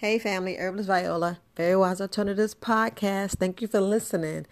Hey, 0.00 0.20
family, 0.20 0.54
Herbalist 0.56 0.86
Viola, 0.86 1.40
Very 1.56 1.74
Wise 1.74 2.00
Alternatives 2.00 2.54
podcast. 2.54 3.38
Thank 3.38 3.60
you 3.60 3.66
for 3.66 3.80
listening. 3.80 4.46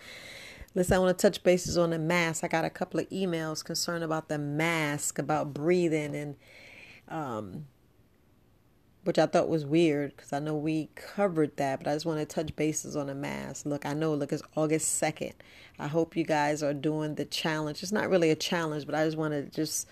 Listen, 0.75 0.97
I 0.97 0.99
want 0.99 1.17
to 1.17 1.23
touch 1.23 1.45
bases 1.45 1.79
on 1.79 1.91
the 1.91 2.01
mask. 2.01 2.43
I 2.43 2.49
got 2.49 2.65
a 2.65 2.69
couple 2.69 2.99
of 2.99 3.09
emails 3.11 3.65
concerned 3.65 4.03
about 4.03 4.29
the 4.29 4.39
mask, 4.39 5.21
about 5.21 5.55
breathing, 5.55 6.17
and 6.17 6.35
um, 7.07 7.67
which 9.05 9.21
I 9.21 9.27
thought 9.27 9.49
was 9.49 9.65
weird 9.65 10.17
because 10.17 10.33
I 10.33 10.41
know 10.41 10.57
we 10.57 10.89
covered 10.97 11.57
that, 11.59 11.79
but 11.79 11.89
I 11.89 11.95
just 11.95 12.07
want 12.07 12.19
to 12.19 12.27
touch 12.27 12.57
bases 12.57 12.97
on 12.97 13.07
the 13.07 13.15
mask. 13.15 13.67
Look, 13.67 13.87
I 13.87 13.95
know, 13.95 14.15
look, 14.15 14.33
it's 14.33 14.43
August 14.57 15.01
2nd. 15.01 15.35
I 15.79 15.87
hope 15.87 16.17
you 16.17 16.25
guys 16.25 16.61
are 16.65 16.75
doing 16.75 17.15
the 17.15 17.25
challenge. 17.25 17.85
It's 17.85 17.93
not 17.93 18.11
really 18.11 18.33
a 18.33 18.35
challenge, 18.35 18.85
but 18.85 18.97
I 18.97 19.05
just 19.05 19.17
want 19.17 19.33
to 19.33 19.45
just 19.45 19.87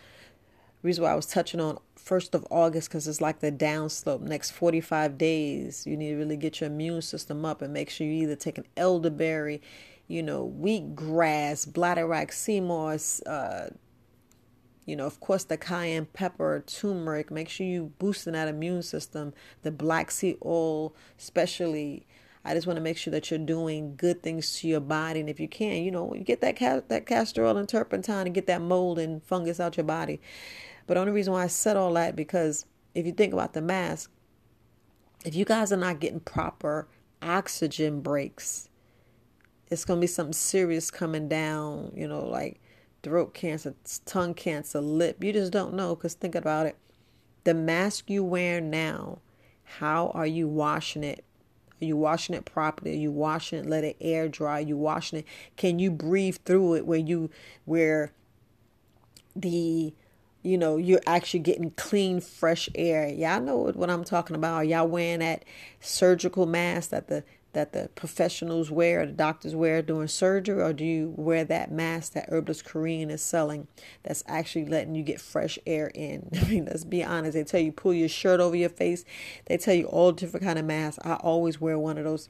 reason 0.83 1.05
why 1.05 1.13
I 1.13 1.15
was 1.15 1.27
touching 1.27 1.61
on 1.61 1.79
first 2.05 2.35
of 2.35 2.47
August 2.51 2.89
because 2.89 3.09
it's 3.09 3.21
like 3.21 3.41
the 3.41 3.51
downslope. 3.51 4.21
Next 4.21 4.51
45 4.51 5.19
days, 5.19 5.87
you 5.87 5.97
need 5.97 6.11
to 6.11 6.17
really 6.17 6.37
get 6.37 6.61
your 6.61 6.69
immune 6.69 7.03
system 7.03 7.45
up 7.45 7.63
and 7.63 7.73
make 7.73 7.91
sure 7.91 8.07
you 8.07 8.23
either 8.25 8.37
take 8.37 8.59
an 8.59 8.67
elderberry, 8.77 9.63
you 10.07 10.23
know, 10.23 10.55
wheatgrass, 10.61 11.67
bladderwrack, 11.67 12.33
sea 12.33 12.61
moss, 12.61 13.23
uh, 13.23 13.71
you 14.87 14.97
know, 14.97 15.07
of 15.07 15.19
course, 15.19 15.45
the 15.45 15.57
cayenne 15.57 16.07
pepper, 16.13 16.63
turmeric. 16.67 17.31
Make 17.31 17.49
sure 17.49 17.67
you 17.67 17.93
boosting 17.99 18.35
that 18.35 18.49
immune 18.49 18.83
system. 18.83 19.33
The 19.63 19.71
black 19.71 20.11
seed 20.11 20.37
oil, 20.45 20.95
especially. 21.19 22.07
I 22.45 22.53
just 22.53 22.67
want 22.67 22.77
to 22.77 22.83
make 22.83 22.99
sure 22.99 23.11
that 23.11 23.31
you're 23.31 23.39
doing 23.39 23.97
good 23.97 24.23
things 24.23 24.59
to 24.61 24.69
your 24.69 24.81
body, 24.81 25.21
and 25.21 25.31
if 25.31 25.41
you 25.41 25.49
can, 25.49 25.83
you 25.83 25.91
know, 25.91 26.15
you 26.15 26.25
get 26.25 26.43
that 26.43 26.57
ca- 26.57 26.83
that 26.89 27.07
castor 27.07 27.45
oil 27.45 27.57
and 27.57 27.69
turpentine 27.69 28.27
and 28.27 28.35
get 28.35 28.47
that 28.47 28.61
mold 28.61 28.99
and 28.99 29.23
fungus 29.23 29.61
out 29.61 29.77
your 29.77 29.85
body. 29.85 30.21
But 30.87 30.95
the 30.95 31.01
only 31.01 31.13
reason 31.13 31.33
why 31.33 31.45
I 31.45 31.47
said 31.47 31.77
all 31.77 31.93
that 31.95 32.15
because 32.15 32.67
if 32.95 33.07
you 33.07 33.13
think 33.13 33.33
about 33.33 33.55
the 33.55 33.63
mask, 33.63 34.11
if 35.25 35.35
you 35.35 35.47
guys 35.47 35.73
are 35.73 35.79
not 35.79 36.01
getting 36.01 36.21
proper 36.21 36.87
oxygen 37.23 38.03
breaks, 38.03 38.69
it's 39.71 39.87
gonna 39.87 40.01
be 40.01 40.07
something 40.07 40.35
serious 40.35 40.91
coming 40.91 41.29
down. 41.29 41.93
You 41.97 42.07
know, 42.09 42.27
like 42.27 42.61
throat 43.03 43.33
cancer, 43.33 43.75
tongue 44.05 44.35
cancer, 44.35 44.81
lip. 44.81 45.25
You 45.25 45.33
just 45.33 45.53
don't 45.53 45.75
know. 45.75 45.97
Cause 45.97 46.13
think 46.13 46.35
about 46.35 46.67
it, 46.67 46.77
the 47.45 47.55
mask 47.55 48.11
you 48.11 48.23
wear 48.23 48.61
now, 48.61 49.21
how 49.63 50.09
are 50.09 50.27
you 50.27 50.47
washing 50.47 51.05
it? 51.05 51.25
You 51.85 51.97
washing 51.97 52.35
it 52.35 52.45
properly? 52.45 52.97
You 52.97 53.11
washing 53.11 53.61
it? 53.61 53.67
Let 53.67 53.85
it 53.85 53.97
air 54.01 54.29
dry. 54.29 54.61
You 54.61 54.77
washing 54.77 55.21
it? 55.21 55.27
Can 55.57 55.79
you 55.79 55.91
breathe 55.91 56.39
through 56.45 56.75
it? 56.75 56.87
Where 56.87 56.99
you 56.99 57.31
where 57.65 58.13
the 59.37 59.95
you 60.45 60.59
know, 60.59 60.77
you're 60.77 61.01
actually 61.07 61.41
getting 61.41 61.71
clean, 61.71 62.21
fresh 62.21 62.69
air. 62.75 63.09
Y'all 63.09 63.41
know 63.41 63.73
what 63.75 63.89
I'm 63.89 64.05
talking 64.05 64.37
about. 64.37 64.69
Y'all 64.69 64.87
wearing 64.87 65.21
that 65.21 65.43
surgical 65.81 66.45
mask 66.45 66.91
that 66.91 67.09
the 67.09 67.25
that 67.55 67.73
the 67.73 67.89
professionals 67.95 68.71
wear, 68.71 69.01
or 69.01 69.07
the 69.07 69.13
doctors 69.13 69.55
wear 69.55 69.83
during 69.83 70.09
surgery, 70.09 70.63
or 70.63 70.73
do 70.73 70.85
you 70.85 71.15
wear 71.17 71.45
that 71.45 71.73
mask 71.73 72.13
that 72.13 72.29
Herbalist 72.29 72.65
Korean 72.65 73.11
is 73.11 73.23
selling 73.23 73.67
that's 74.03 74.23
actually 74.27 74.67
letting 74.67 74.95
you 74.95 75.03
get 75.03 75.21
fresh 75.21 75.59
air 75.67 75.91
in? 75.95 76.29
I 76.41 76.45
mean, 76.45 76.67
let's 76.67 76.85
be 76.85 77.03
honest. 77.03 77.35
They 77.35 77.45
tell 77.45 77.61
you 77.61 77.73
pull 77.73 77.95
your 77.95 78.09
shirt 78.09 78.41
over 78.41 78.57
your 78.57 78.69
face. 78.69 79.05
They 79.47 79.57
tell 79.57 79.75
you 79.75 79.87
all 79.87 80.13
different 80.13 80.45
kind 80.45 80.59
of 80.59 80.65
masks. 80.65 81.05
I 81.05 81.15
always 81.15 81.61
wear 81.61 81.79
one 81.79 81.99
of 81.99 82.05
those 82.05 82.29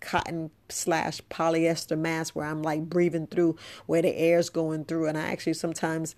cotton 0.00 0.50
slash 0.68 1.20
polyester 1.30 1.98
masks 1.98 2.34
where 2.34 2.46
I'm 2.46 2.62
like 2.62 2.82
breathing 2.82 3.26
through 3.26 3.56
where 3.86 4.02
the 4.02 4.16
air's 4.16 4.50
going 4.50 4.84
through, 4.84 5.06
and 5.06 5.16
I 5.16 5.22
actually 5.22 5.54
sometimes 5.54 6.14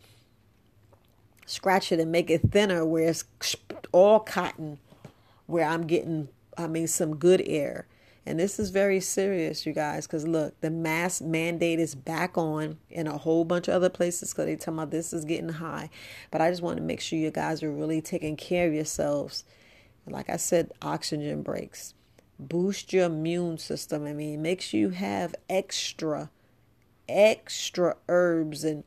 scratch 1.47 1.93
it 1.93 2.01
and 2.01 2.11
make 2.11 2.29
it 2.29 2.51
thinner 2.51 2.85
where 2.85 3.09
it's 3.09 3.25
all 3.93 4.19
cotton 4.19 4.79
where 5.47 5.65
I'm 5.65 5.87
getting 5.87 6.29
I 6.59 6.67
mean 6.67 6.87
some 6.87 7.17
good 7.17 7.43
air. 7.47 7.87
And 8.27 8.41
this 8.41 8.59
is 8.59 8.71
very 8.71 8.99
serious, 8.99 9.65
you 9.65 9.73
guys, 9.73 10.07
because 10.07 10.27
look, 10.27 10.61
the 10.61 10.71
mask 10.71 11.23
mandate 11.23 11.79
is 11.79 11.95
back 11.95 12.37
on 12.37 12.79
in 12.91 13.07
a 13.07 13.17
whole 13.17 13.45
bunch 13.45 13.69
of 13.69 13.75
other 13.75 13.89
places 13.89 14.33
because 14.33 14.47
they 14.47 14.57
tell 14.57 14.75
me 14.75 14.85
this 14.85 15.13
is 15.13 15.25
getting 15.25 15.49
high. 15.49 15.91
But 16.33 16.41
I 16.41 16.51
just 16.51 16.61
want 16.61 16.79
to 16.79 16.83
make 16.83 17.01
sure 17.01 17.21
you 17.21 17.31
guys 17.31 17.63
are 17.63 17.71
really 17.71 18.01
taking 18.01 18.37
care 18.37 18.67
of 18.67 18.75
yourselves. 18.75 19.45
Like 20.09 20.29
I 20.29 20.39
said, 20.39 20.73
oxygen 20.83 21.43
breaks. 21.43 21.95
Boost 22.39 22.93
your 22.93 23.05
immune 23.05 23.59
system. 23.59 24.05
I 24.05 24.13
mean, 24.13 24.43
make 24.43 24.61
sure 24.61 24.81
you 24.81 24.91
have 24.91 25.37
extra, 25.49 26.31
extra 27.09 27.97
herbs 28.09 28.65
and 28.65 28.83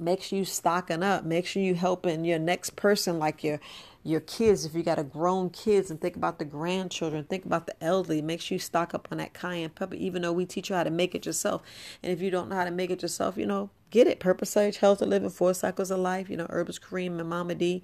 make 0.00 0.22
sure 0.22 0.38
you 0.38 0.44
stocking 0.44 1.02
up. 1.02 1.24
Make 1.24 1.46
sure 1.46 1.62
you 1.62 1.74
helping 1.74 2.24
your 2.24 2.38
next 2.38 2.76
person 2.76 3.18
like 3.18 3.42
your 3.44 3.60
your 4.02 4.20
kids. 4.20 4.64
If 4.64 4.74
you 4.74 4.82
got 4.82 4.98
a 4.98 5.04
grown 5.04 5.50
kids 5.50 5.90
and 5.90 6.00
think 6.00 6.16
about 6.16 6.38
the 6.38 6.44
grandchildren 6.44 7.24
think 7.24 7.44
about 7.44 7.66
the 7.66 7.74
elderly. 7.82 8.22
Make 8.22 8.40
sure 8.40 8.56
you 8.56 8.60
stock 8.60 8.94
up 8.94 9.08
on 9.10 9.18
that 9.18 9.34
cayenne 9.34 9.70
pepper 9.70 9.96
even 9.96 10.22
though 10.22 10.32
we 10.32 10.46
teach 10.46 10.70
you 10.70 10.76
how 10.76 10.84
to 10.84 10.90
make 10.90 11.14
it 11.14 11.26
yourself. 11.26 11.62
And 12.02 12.12
if 12.12 12.20
you 12.20 12.30
don't 12.30 12.48
know 12.48 12.56
how 12.56 12.64
to 12.64 12.70
make 12.70 12.90
it 12.90 13.02
yourself 13.02 13.36
you 13.36 13.46
know 13.46 13.70
get 13.90 14.06
it. 14.06 14.20
Purpose 14.20 14.50
sage 14.50 14.78
health 14.78 14.98
to 14.98 15.06
living 15.06 15.30
four 15.30 15.54
cycles 15.54 15.90
of 15.90 15.98
life. 15.98 16.30
You 16.30 16.36
know 16.36 16.46
Herbalist 16.48 16.82
Cream 16.82 17.18
and 17.18 17.28
mama 17.28 17.54
d 17.54 17.82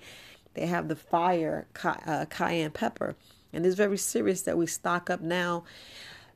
they 0.55 0.67
have 0.67 0.89
the 0.89 0.97
fire 0.97 1.67
uh, 1.84 2.27
cayenne 2.29 2.71
pepper. 2.71 3.17
And 3.53 3.65
it's 3.67 3.77
very 3.77 3.99
serious 3.99 4.43
that 4.43 4.59
we 4.59 4.67
stock 4.67 5.11
up 5.11 5.21
now. 5.21 5.65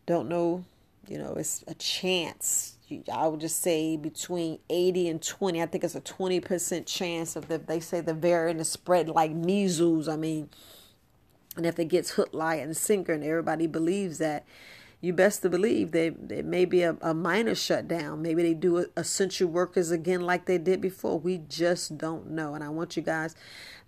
Don't 0.07 0.29
know 0.29 0.65
you 1.09 1.19
know 1.19 1.35
it's 1.35 1.65
a 1.69 1.75
chance 1.75 2.76
I 3.13 3.27
would 3.27 3.41
just 3.41 3.61
say 3.63 3.97
between 3.97 4.61
80 4.71 5.09
and 5.09 5.23
20. 5.23 5.61
I 5.61 5.67
think 5.67 5.83
it's 5.83 5.97
a 5.97 6.01
20% 6.01 6.87
chance 6.87 7.35
of 7.35 7.49
the, 7.49 7.59
they 7.59 7.81
say 7.81 8.01
the 8.01 8.15
variant 8.15 8.61
is 8.61 8.69
spread 8.69 9.09
like 9.09 9.33
measles. 9.33 10.09
I 10.09 10.17
mean, 10.17 10.51
and 11.57 11.67
if 11.67 11.79
it 11.79 11.87
gets 11.87 12.11
hook, 12.11 12.31
line, 12.33 12.61
and 12.61 12.77
sinker, 12.77 13.13
and 13.13 13.25
everybody 13.25 13.67
believes 13.67 14.19
that, 14.19 14.45
you 15.06 15.12
best 15.12 15.43
to 15.43 15.49
believe 15.49 15.93
they 15.93 16.09
it 16.09 16.44
may 16.44 16.65
be 16.65 16.83
a, 16.83 16.97
a 17.00 17.15
minor 17.15 17.55
shutdown. 17.55 18.21
Maybe 18.21 18.43
they 18.43 18.55
do 18.55 18.87
essential 18.97 19.49
workers 19.49 19.93
again 19.93 20.21
like 20.21 20.47
they 20.47 20.59
did 20.59 20.81
before. 20.81 21.19
We 21.19 21.39
just 21.39 21.97
don't 21.97 22.31
know. 22.31 22.55
And 22.55 22.65
I 22.65 22.69
want 22.71 22.97
you 22.97 23.03
guys, 23.03 23.37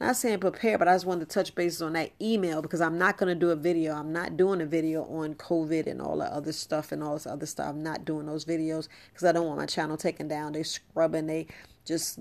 not 0.00 0.16
saying 0.16 0.38
prepare, 0.38 0.78
but 0.78 0.86
I 0.86 0.94
just 0.94 1.06
wanted 1.06 1.28
to 1.28 1.34
touch 1.34 1.54
bases 1.56 1.82
on 1.82 1.94
that 1.94 2.12
email 2.22 2.62
because 2.62 2.80
I'm 2.80 2.98
not 2.98 3.18
to 3.18 3.34
do 3.34 3.50
a 3.50 3.56
video. 3.56 3.94
I'm 3.94 4.12
not 4.12 4.36
doing 4.36 4.60
a 4.60 4.66
video 4.66 5.02
on 5.04 5.34
COVID 5.34 5.88
and 5.88 6.00
all 6.00 6.18
the 6.18 6.32
other 6.32 6.52
stuff 6.52 6.92
and 6.92 7.02
all 7.02 7.14
this 7.14 7.26
other 7.26 7.46
stuff. 7.46 7.68
I'm 7.68 7.82
not 7.82 8.04
doing 8.04 8.26
those 8.26 8.44
videos 8.44 8.88
because 9.12 9.24
I 9.24 9.32
don't 9.32 9.46
want 9.46 9.58
my 9.58 9.66
channel 9.66 9.96
taken 9.96 10.28
down. 10.28 10.52
They 10.52 10.62
scrubbing, 10.62 11.26
they 11.26 11.48
just 11.84 12.20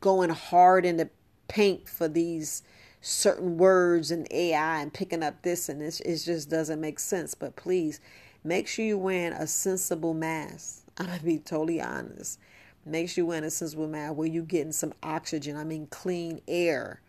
going 0.00 0.30
hard 0.30 0.86
in 0.86 0.98
the 0.98 1.10
paint 1.48 1.88
for 1.88 2.06
these 2.06 2.62
certain 3.00 3.56
words 3.56 4.10
and 4.10 4.26
AI 4.30 4.80
and 4.80 4.92
picking 4.92 5.22
up 5.22 5.42
this 5.42 5.68
and 5.68 5.80
this. 5.80 6.00
It 6.00 6.16
just 6.18 6.48
doesn't 6.48 6.80
make 6.80 6.98
sense. 6.98 7.34
But 7.34 7.56
please 7.56 8.00
Make 8.46 8.68
sure 8.68 8.84
you're 8.84 8.96
wearing 8.96 9.32
a 9.32 9.44
sensible 9.44 10.14
mask. 10.14 10.84
I'm 10.98 11.06
going 11.06 11.18
to 11.18 11.24
be 11.24 11.38
totally 11.40 11.80
honest. 11.80 12.38
Make 12.84 13.08
sure 13.08 13.22
you're 13.22 13.28
wearing 13.28 13.42
a 13.42 13.50
sensible 13.50 13.88
mask 13.88 14.14
where 14.14 14.28
you're 14.28 14.44
getting 14.44 14.70
some 14.70 14.94
oxygen. 15.02 15.56
I 15.56 15.64
mean, 15.64 15.88
clean 15.88 16.40
air. 16.46 17.00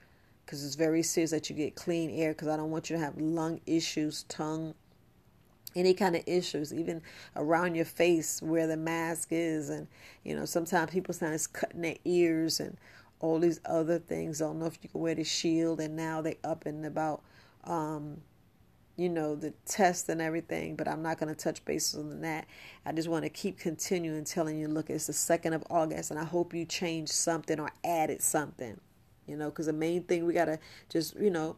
Because 0.43 0.65
it's 0.65 0.73
very 0.73 1.03
serious 1.03 1.29
that 1.29 1.47
you 1.47 1.55
get 1.55 1.75
clean 1.75 2.09
air 2.09 2.33
because 2.33 2.47
I 2.47 2.57
don't 2.57 2.71
want 2.71 2.89
you 2.89 2.95
to 2.95 3.03
have 3.03 3.19
lung 3.19 3.61
issues, 3.67 4.23
tongue, 4.23 4.73
any 5.75 5.93
kind 5.93 6.15
of 6.15 6.23
issues, 6.25 6.73
even 6.73 7.03
around 7.35 7.75
your 7.75 7.85
face 7.85 8.41
where 8.41 8.65
the 8.65 8.77
mask 8.77 9.27
is. 9.29 9.69
And, 9.69 9.87
you 10.23 10.35
know, 10.35 10.45
sometimes 10.45 10.89
people 10.89 11.13
say 11.13 11.27
it's 11.27 11.45
cutting 11.45 11.83
their 11.83 11.97
ears 12.03 12.59
and 12.59 12.77
all 13.19 13.37
these 13.37 13.61
other 13.63 13.99
things. 13.99 14.41
I 14.41 14.45
don't 14.45 14.57
know 14.57 14.65
if 14.65 14.79
you 14.81 14.89
can 14.89 15.01
wear 15.01 15.13
the 15.13 15.23
shield. 15.23 15.81
And 15.81 15.95
now 15.95 16.19
they 16.19 16.39
up 16.43 16.65
and 16.65 16.83
about 16.83 17.21
um, 17.65 18.21
you 18.97 19.09
know, 19.09 19.35
the 19.35 19.51
test 19.65 20.09
and 20.09 20.21
everything, 20.21 20.75
but 20.75 20.87
I'm 20.87 21.03
not 21.03 21.19
going 21.19 21.33
to 21.33 21.35
touch 21.35 21.63
bases 21.63 21.99
on 21.99 22.21
that. 22.21 22.47
I 22.83 22.91
just 22.91 23.07
want 23.07 23.23
to 23.23 23.29
keep 23.29 23.59
continuing 23.59 24.23
telling 24.23 24.59
you, 24.59 24.67
look, 24.67 24.89
it's 24.89 25.05
the 25.07 25.13
2nd 25.13 25.53
of 25.53 25.63
August, 25.69 26.09
and 26.09 26.19
I 26.19 26.23
hope 26.23 26.53
you 26.53 26.65
changed 26.65 27.11
something 27.11 27.59
or 27.59 27.69
added 27.85 28.23
something, 28.23 28.79
you 29.27 29.37
know, 29.37 29.49
because 29.51 29.67
the 29.67 29.73
main 29.73 30.03
thing 30.03 30.25
we 30.25 30.33
got 30.33 30.45
to 30.45 30.59
just, 30.89 31.15
you 31.15 31.29
know, 31.29 31.57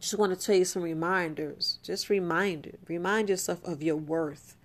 just 0.00 0.18
want 0.18 0.38
to 0.38 0.44
tell 0.44 0.56
you 0.56 0.64
some 0.64 0.82
reminders. 0.82 1.78
Just 1.82 2.08
remind 2.10 2.76
Remind 2.88 3.28
yourself 3.28 3.62
of 3.64 3.82
your 3.82 3.96
worth. 3.96 4.56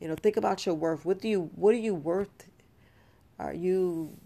You 0.00 0.08
know, 0.08 0.14
think 0.14 0.36
about 0.36 0.64
your 0.66 0.74
worth. 0.74 1.04
What 1.04 1.20
do 1.20 1.28
you, 1.28 1.50
what 1.54 1.74
are 1.74 1.78
you 1.78 1.94
worth? 1.94 2.48
Are 3.38 3.54
you 3.54 4.16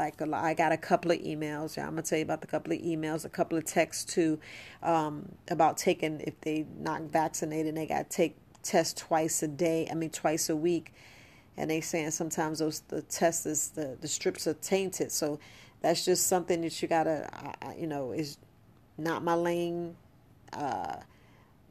like 0.00 0.20
I 0.22 0.54
got 0.54 0.72
a 0.72 0.76
couple 0.76 1.10
of 1.10 1.18
emails. 1.18 1.78
I'm 1.78 1.90
gonna 1.90 2.02
tell 2.02 2.18
you 2.18 2.24
about 2.24 2.40
the 2.40 2.46
couple 2.46 2.72
of 2.72 2.80
emails, 2.80 3.24
a 3.24 3.28
couple 3.28 3.58
of 3.58 3.64
texts 3.64 4.04
too, 4.04 4.40
um, 4.82 5.30
about 5.48 5.76
taking 5.76 6.20
if 6.20 6.40
they 6.40 6.66
not 6.78 7.02
vaccinated, 7.02 7.68
and 7.68 7.76
they 7.76 7.86
got 7.86 8.10
to 8.10 8.16
take 8.16 8.36
tests 8.62 9.00
twice 9.00 9.42
a 9.42 9.48
day. 9.48 9.88
I 9.90 9.94
mean 9.94 10.10
twice 10.10 10.48
a 10.48 10.56
week, 10.56 10.92
and 11.56 11.70
they 11.70 11.80
saying 11.80 12.12
sometimes 12.12 12.58
those 12.58 12.80
the 12.88 13.02
tests 13.02 13.46
is 13.46 13.70
the 13.70 13.96
the 14.00 14.08
strips 14.08 14.46
are 14.46 14.54
tainted. 14.54 15.12
So 15.12 15.38
that's 15.82 16.04
just 16.04 16.26
something 16.26 16.60
that 16.62 16.80
you 16.82 16.88
gotta, 16.88 17.28
you 17.78 17.86
know, 17.86 18.12
is 18.12 18.38
not 18.98 19.22
my 19.22 19.34
lane. 19.34 19.96
Uh, 20.52 20.96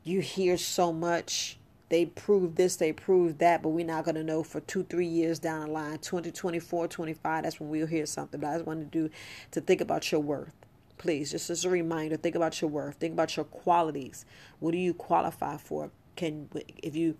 you 0.03 0.21
hear 0.21 0.57
so 0.57 0.91
much 0.91 1.58
they 1.89 2.05
proved 2.05 2.55
this, 2.55 2.75
they 2.75 2.93
proved 2.93 3.39
that, 3.39 3.63
but 3.63 3.69
we're 3.69 3.85
not 3.85 4.05
going 4.05 4.15
to 4.15 4.23
know 4.23 4.43
for 4.43 4.59
two, 4.61 4.83
three 4.83 5.07
years 5.07 5.39
down 5.39 5.67
the 5.67 5.71
line, 5.71 5.97
2024, 5.97 6.87
25, 6.87 7.43
that's 7.43 7.59
when 7.59 7.69
we'll 7.69 7.87
hear 7.87 8.05
something. 8.05 8.39
But 8.39 8.47
I 8.47 8.53
just 8.55 8.67
wanted 8.67 8.91
to 8.91 9.07
do 9.07 9.13
to 9.51 9.61
think 9.61 9.81
about 9.81 10.11
your 10.11 10.21
worth. 10.21 10.53
Please, 10.99 11.31
just 11.31 11.49
as 11.49 11.65
a 11.65 11.69
reminder, 11.69 12.17
think 12.17 12.35
about 12.35 12.61
your 12.61 12.69
worth. 12.69 12.95
Think 12.95 13.13
about 13.13 13.35
your 13.35 13.45
qualities. 13.45 14.25
What 14.59 14.71
do 14.71 14.77
you 14.77 14.93
qualify 14.93 15.57
for? 15.57 15.91
Can 16.15 16.49
if 16.83 16.95
you 16.95 17.17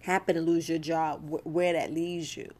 happen 0.00 0.34
to 0.34 0.40
lose 0.40 0.68
your 0.68 0.78
job, 0.78 1.40
where 1.44 1.74
that 1.74 1.92
leaves 1.92 2.36
you? 2.36 2.52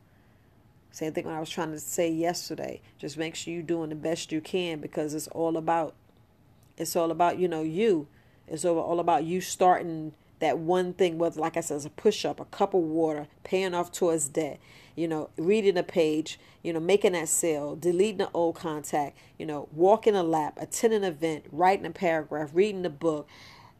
Same 0.93 1.13
thing 1.13 1.25
when 1.25 1.35
I 1.35 1.41
was 1.41 1.49
trying 1.49 1.73
to 1.73 1.79
say 1.79 2.11
yesterday. 2.11 2.83
Just 2.99 3.17
make 3.17 3.35
sure 3.35 3.55
you're 3.55 3.63
doing 3.63 3.89
the 3.89 3.95
best 3.95 4.31
you 4.31 4.41
can 4.41 4.81
because 4.81 5.15
it's 5.15 5.29
all 5.29 5.57
about 5.57 5.95
it's 6.77 6.97
all 6.97 7.11
about, 7.11 7.39
you 7.39 7.49
know, 7.49 7.63
you. 7.63 8.09
It's 8.47 8.65
all 8.65 9.01
about 9.01 9.25
you 9.25 9.41
starting 9.41 10.15
that 10.41 10.59
one 10.59 10.93
thing, 10.95 11.19
whether 11.19 11.41
like 11.41 11.57
I 11.57 11.61
said, 11.61 11.85
a 11.85 11.91
push 11.91 12.25
up, 12.25 12.41
a 12.41 12.45
cup 12.47 12.75
of 12.75 12.81
water, 12.81 13.29
paying 13.45 13.75
off 13.75 13.93
towards 13.93 14.29
debt, 14.29 14.59
you 14.97 15.07
know, 15.07 15.31
reading 15.37 15.79
a 15.79 15.83
page, 15.83 16.39
you 16.63 16.73
know, 16.73 16.81
making 16.81 17.13
that 17.13 17.29
sale, 17.29 17.77
deleting 17.77 18.23
an 18.23 18.29
old 18.35 18.57
contact, 18.57 19.17
you 19.39 19.47
know, 19.47 19.69
walking 19.73 20.17
a 20.17 20.23
lap, 20.23 20.59
attending 20.61 21.05
an 21.05 21.13
event, 21.13 21.45
writing 21.53 21.87
a 21.87 21.91
paragraph, 21.91 22.51
reading 22.53 22.85
a 22.85 22.91
book, 22.91 23.29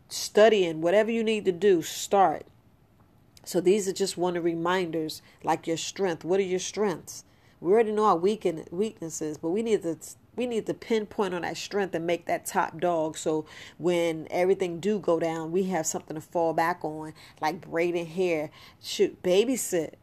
studying, 0.09 0.81
whatever 0.81 1.11
you 1.11 1.25
need 1.25 1.45
to 1.47 1.53
do, 1.53 1.83
start. 1.83 2.47
So 3.45 3.61
these 3.61 3.89
are 3.89 3.93
just 3.93 4.17
one 4.17 4.37
of 4.37 4.43
the 4.43 4.51
reminders, 4.51 5.23
like 5.43 5.67
your 5.67 5.79
strength. 5.79 6.25
What 6.25 6.41
are 6.41 6.45
your 6.45 6.59
strengths? 6.59 7.25
We 7.61 7.73
already 7.73 7.93
know 7.93 8.05
our 8.05 8.17
weaken 8.17 8.65
weaknesses, 8.71 9.39
but 9.39 9.51
we 9.51 9.63
need 9.63 9.83
to 9.83 9.99
we 10.37 10.47
need 10.47 10.67
to 10.67 10.75
pinpoint 10.75 11.35
on 11.35 11.43
that 11.43 11.57
strength 11.57 11.95
and 11.95 12.07
make 12.07 12.27
that 12.27 12.47
top 12.47 12.81
dog. 12.81 13.17
So 13.19 13.47
when 13.79 14.29
everything 14.31 14.81
do 14.81 14.99
go 14.99 15.19
down, 15.19 15.53
we 15.53 15.65
have 15.65 15.87
something 15.87 16.15
to 16.15 16.21
fall 16.21 16.53
back 16.53 16.85
on, 16.85 17.13
like 17.41 17.61
braiding 17.61 18.07
hair. 18.07 18.51
Shoot, 18.83 19.23
babysit, 19.23 19.95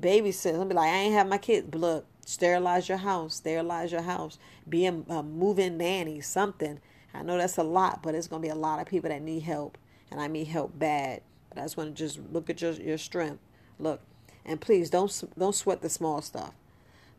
babysit. 0.00 0.54
I'll 0.54 0.64
be 0.64 0.74
like, 0.74 0.90
I 0.90 0.96
ain't 0.96 1.14
have 1.14 1.28
my 1.28 1.38
kids. 1.38 1.68
But 1.70 1.80
look, 1.80 2.06
sterilize 2.24 2.88
your 2.88 2.98
house, 2.98 3.36
sterilize 3.36 3.92
your 3.92 4.02
house. 4.02 4.38
Be 4.68 4.86
a, 4.86 4.92
a 5.08 5.22
moving 5.22 5.76
nanny, 5.76 6.20
something. 6.20 6.80
I 7.14 7.22
know 7.22 7.36
that's 7.36 7.58
a 7.58 7.62
lot, 7.62 8.02
but 8.02 8.14
it's 8.14 8.28
gonna 8.28 8.42
be 8.42 8.48
a 8.48 8.54
lot 8.54 8.80
of 8.80 8.86
people 8.86 9.10
that 9.10 9.22
need 9.22 9.42
help, 9.42 9.78
and 10.10 10.20
I 10.20 10.28
mean 10.28 10.46
help 10.46 10.78
bad. 10.78 11.22
But 11.48 11.58
I 11.58 11.62
just 11.62 11.76
want 11.76 11.96
to 11.96 12.02
just 12.04 12.20
look 12.32 12.50
at 12.50 12.60
your 12.60 12.72
your 12.72 12.98
strength. 12.98 13.40
Look, 13.78 14.00
and 14.44 14.60
please 14.60 14.90
don't 14.90 15.24
don't 15.38 15.54
sweat 15.54 15.82
the 15.82 15.88
small 15.88 16.20
stuff. 16.20 16.52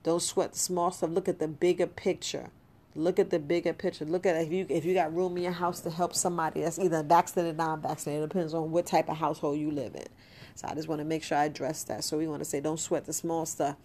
Don't 0.04 0.22
sweat 0.22 0.54
the 0.54 0.60
small 0.60 0.92
stuff. 0.92 1.10
Look 1.10 1.28
at 1.28 1.40
the 1.40 1.48
bigger 1.48 1.88
picture. 1.88 2.50
Look 2.96 3.20
at 3.20 3.30
the 3.30 3.40
bigger 3.40 3.74
picture. 3.74 4.06
Look 4.06 4.26
at 4.26 4.36
if 4.36 4.52
you 4.52 4.66
if 4.70 4.84
you 4.86 4.94
got 4.94 5.14
room 5.16 5.38
in 5.38 5.44
your 5.44 5.52
house 5.52 5.82
to 5.82 5.90
help 5.90 6.16
somebody 6.16 6.62
that's 6.62 6.80
either 6.80 7.04
vaccinated 7.04 7.56
or 7.56 7.58
non-vaccinated. 7.58 8.24
It 8.24 8.30
depends 8.30 8.54
on 8.54 8.72
what 8.72 8.86
type 8.86 9.10
of 9.10 9.18
household 9.18 9.60
you 9.60 9.72
live 9.72 9.96
in. 9.96 10.08
So 10.56 10.68
I 10.68 10.76
just 10.76 10.88
want 10.88 11.00
to 11.00 11.06
make 11.06 11.24
sure 11.24 11.38
I 11.38 11.46
address 11.46 11.84
that. 11.86 12.04
So 12.04 12.18
we 12.18 12.28
want 12.28 12.42
to 12.42 12.50
say 12.50 12.60
don't 12.60 12.80
sweat 12.80 13.06
the 13.06 13.14
small 13.14 13.46
stuff. 13.46 13.78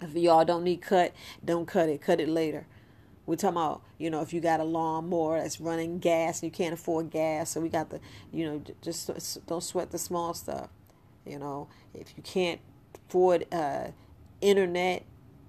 If 0.00 0.14
y'all 0.14 0.44
don't 0.44 0.64
need 0.64 0.82
cut, 0.82 1.14
don't 1.44 1.66
cut 1.66 1.88
it. 1.88 2.02
Cut 2.02 2.20
it 2.20 2.28
later. 2.28 2.66
We're 3.24 3.36
talking 3.36 3.56
about, 3.56 3.82
you 3.98 4.10
know, 4.10 4.20
if 4.20 4.32
you 4.32 4.40
got 4.40 4.58
a 4.58 4.64
lawnmower 4.64 5.40
that's 5.40 5.60
running 5.60 6.00
gas 6.00 6.42
and 6.42 6.50
you 6.50 6.52
can't 6.52 6.74
afford 6.74 7.10
gas, 7.10 7.50
so 7.50 7.60
we 7.60 7.68
got 7.68 7.90
the, 7.90 8.00
you 8.32 8.44
know, 8.44 8.62
just 8.82 9.08
don't 9.46 9.62
sweat 9.62 9.92
the 9.92 9.98
small 9.98 10.34
stuff. 10.34 10.70
You 11.24 11.38
know, 11.38 11.68
if 11.94 12.12
you 12.16 12.22
can't 12.24 12.60
afford 13.08 13.46
uh, 13.52 13.92
internet, 14.42 15.04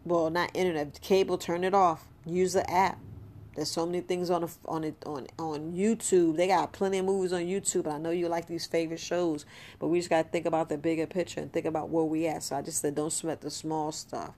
well, 0.05 0.29
not 0.29 0.51
internet, 0.53 0.99
cable, 1.01 1.37
turn 1.37 1.63
it 1.63 1.73
off. 1.73 2.05
Use 2.25 2.53
the 2.53 2.69
app. 2.69 2.99
There's 3.55 3.69
so 3.69 3.85
many 3.85 4.01
things 4.01 4.29
on 4.31 4.43
a, 4.43 4.49
on 4.65 4.83
it 4.83 4.95
on 5.05 5.27
on 5.37 5.73
YouTube. 5.73 6.37
They 6.37 6.47
got 6.47 6.71
plenty 6.71 6.97
of 6.97 7.05
movies 7.05 7.33
on 7.33 7.41
YouTube. 7.41 7.91
I 7.91 7.99
know 7.99 8.09
you 8.09 8.27
like 8.27 8.47
these 8.47 8.65
favorite 8.65 8.99
shows, 8.99 9.45
but 9.79 9.89
we 9.89 9.99
just 9.99 10.09
got 10.09 10.23
to 10.23 10.29
think 10.29 10.47
about 10.47 10.69
the 10.69 10.77
bigger 10.77 11.05
picture 11.05 11.39
and 11.39 11.53
think 11.53 11.67
about 11.67 11.89
where 11.89 12.03
we 12.03 12.25
at. 12.27 12.41
So 12.41 12.55
I 12.55 12.63
just 12.63 12.81
said, 12.81 12.95
don't 12.95 13.13
sweat 13.13 13.41
the 13.41 13.51
small 13.51 13.91
stuff. 13.91 14.33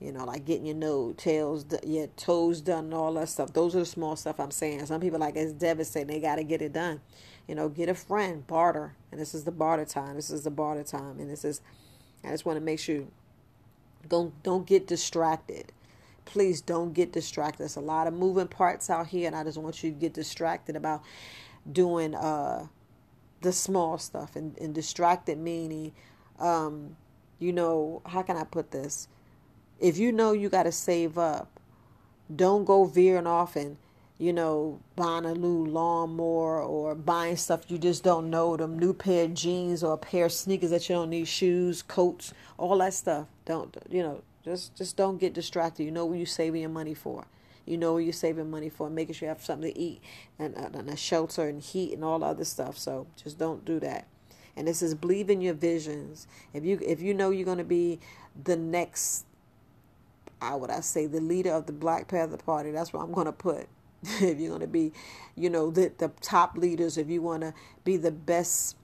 You 0.00 0.12
know, 0.12 0.24
like 0.24 0.44
getting 0.44 0.66
your 0.66 0.76
nose, 0.76 1.14
tails, 1.16 1.64
your 1.84 2.06
toes 2.08 2.60
done, 2.60 2.84
and 2.84 2.94
all 2.94 3.12
that 3.14 3.28
stuff. 3.28 3.52
Those 3.52 3.74
are 3.74 3.80
the 3.80 3.86
small 3.86 4.14
stuff 4.16 4.38
I'm 4.38 4.50
saying. 4.50 4.84
Some 4.86 5.00
people 5.00 5.18
like 5.18 5.34
it's 5.34 5.52
devastating. 5.52 6.08
They 6.08 6.20
got 6.20 6.36
to 6.36 6.44
get 6.44 6.62
it 6.62 6.72
done. 6.72 7.00
You 7.48 7.54
know, 7.54 7.68
get 7.68 7.88
a 7.88 7.94
friend, 7.94 8.46
barter, 8.46 8.94
and 9.10 9.20
this 9.20 9.34
is 9.34 9.44
the 9.44 9.52
barter 9.52 9.84
time. 9.84 10.14
This 10.14 10.30
is 10.30 10.44
the 10.44 10.50
barter 10.50 10.84
time, 10.84 11.18
and 11.18 11.28
this 11.28 11.44
is. 11.44 11.60
I 12.22 12.30
just 12.30 12.46
want 12.46 12.58
to 12.58 12.64
make 12.64 12.78
sure 12.78 13.04
don't 14.08 14.42
don't 14.42 14.66
get 14.66 14.86
distracted. 14.86 15.72
Please 16.24 16.60
don't 16.60 16.94
get 16.94 17.12
distracted. 17.12 17.60
There's 17.60 17.76
a 17.76 17.80
lot 17.80 18.06
of 18.06 18.14
moving 18.14 18.48
parts 18.48 18.88
out 18.88 19.08
here, 19.08 19.26
and 19.26 19.36
I 19.36 19.44
just 19.44 19.58
want 19.58 19.82
you 19.82 19.90
to 19.90 19.96
get 19.96 20.14
distracted 20.14 20.74
about 20.74 21.02
doing 21.70 22.14
uh, 22.14 22.66
the 23.42 23.52
small 23.52 23.98
stuff 23.98 24.36
and, 24.36 24.56
and 24.58 24.74
distracted 24.74 25.38
meaning 25.38 25.92
um, 26.38 26.96
you 27.38 27.52
know, 27.52 28.02
how 28.06 28.22
can 28.22 28.36
I 28.36 28.44
put 28.44 28.70
this? 28.70 29.08
If 29.80 29.98
you 29.98 30.12
know 30.12 30.32
you 30.32 30.48
gotta 30.48 30.72
save 30.72 31.18
up, 31.18 31.60
don't 32.34 32.64
go 32.64 32.84
veering 32.84 33.26
off 33.26 33.56
and 33.56 33.76
you 34.24 34.32
know, 34.32 34.80
buying 34.96 35.26
a 35.26 35.34
new 35.34 35.66
lawnmower 35.66 36.62
or 36.62 36.94
buying 36.94 37.36
stuff 37.36 37.60
you 37.68 37.76
just 37.76 38.02
don't 38.02 38.30
know, 38.30 38.56
them 38.56 38.78
new 38.78 38.94
pair 38.94 39.26
of 39.26 39.34
jeans 39.34 39.84
or 39.84 39.92
a 39.92 39.98
pair 39.98 40.24
of 40.24 40.32
sneakers 40.32 40.70
that 40.70 40.88
you 40.88 40.94
don't 40.94 41.10
need, 41.10 41.28
shoes, 41.28 41.82
coats, 41.82 42.32
all 42.56 42.78
that 42.78 42.94
stuff. 42.94 43.26
Don't, 43.44 43.76
you 43.90 44.02
know, 44.02 44.22
just 44.42 44.74
just 44.76 44.96
don't 44.96 45.18
get 45.18 45.34
distracted. 45.34 45.84
You 45.84 45.90
know 45.90 46.06
what 46.06 46.16
you're 46.16 46.24
saving 46.24 46.62
your 46.62 46.70
money 46.70 46.94
for. 46.94 47.26
You 47.66 47.76
know 47.76 47.92
what 47.92 47.98
you're 47.98 48.14
saving 48.14 48.50
money 48.50 48.70
for, 48.70 48.88
making 48.88 49.14
sure 49.14 49.26
you 49.26 49.34
have 49.34 49.44
something 49.44 49.70
to 49.70 49.78
eat 49.78 50.00
and, 50.38 50.56
and 50.56 50.88
a 50.88 50.96
shelter 50.96 51.46
and 51.46 51.60
heat 51.60 51.92
and 51.92 52.02
all 52.02 52.24
other 52.24 52.46
stuff. 52.46 52.78
So 52.78 53.06
just 53.22 53.38
don't 53.38 53.62
do 53.66 53.78
that. 53.80 54.06
And 54.56 54.66
this 54.66 54.80
is 54.80 54.94
believe 54.94 55.28
in 55.28 55.42
your 55.42 55.52
visions. 55.52 56.26
If 56.54 56.64
you 56.64 56.78
if 56.80 57.02
you 57.02 57.12
know 57.12 57.28
you're 57.28 57.44
to 57.58 57.64
be 57.64 58.00
the 58.42 58.56
next, 58.56 59.26
I 60.40 60.54
would 60.54 60.70
I 60.70 60.80
say 60.80 61.04
the 61.04 61.20
leader 61.20 61.52
of 61.52 61.66
the 61.66 61.74
Black 61.74 62.08
Panther 62.08 62.38
Party, 62.38 62.70
that's 62.70 62.90
what 62.90 63.02
I'm 63.02 63.12
to 63.26 63.32
put 63.32 63.68
if 64.20 64.38
you're 64.38 64.50
going 64.50 64.60
to 64.60 64.66
be, 64.66 64.92
you 65.36 65.50
know, 65.50 65.70
the, 65.70 65.92
the 65.98 66.08
top 66.20 66.56
leaders, 66.56 66.96
if 66.98 67.08
you 67.08 67.22
want 67.22 67.42
to 67.42 67.54
be 67.84 67.96
the 67.96 68.10
best 68.10 68.76